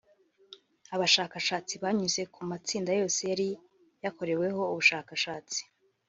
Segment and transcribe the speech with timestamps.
[0.95, 3.47] Abashakashatsi banyuze ku matsinda yose yari
[4.03, 5.59] yakoreweho ubushakashatsi